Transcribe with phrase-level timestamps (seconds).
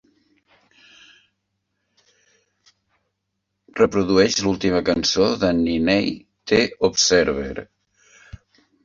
[3.81, 6.09] reprodueix l'última cançó d'en Niney
[6.53, 7.55] The Observer